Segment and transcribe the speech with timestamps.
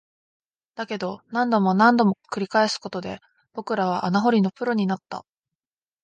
[0.73, 3.19] だけど、何度も何度も繰り返すことで、
[3.53, 5.27] 僕らは穴掘りのプロになった